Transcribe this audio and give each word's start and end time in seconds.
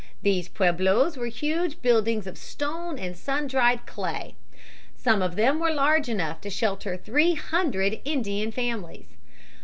These 0.23 0.49
pueblos 0.49 1.15
were 1.15 1.27
huge 1.27 1.79
buildings 1.83 2.25
of 2.25 2.35
stone 2.35 2.97
and 2.97 3.15
sun 3.15 3.45
dried 3.45 3.85
clay. 3.85 4.33
Some 4.95 5.21
of 5.21 5.35
them 5.35 5.59
were 5.59 5.69
large 5.69 6.09
enough 6.09 6.41
to 6.41 6.49
shelter 6.49 6.97
three 6.97 7.35
hundred 7.35 7.99
Indian 8.03 8.51
families. 8.51 9.05